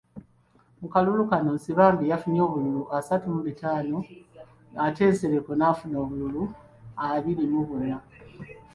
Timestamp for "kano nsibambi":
1.31-2.05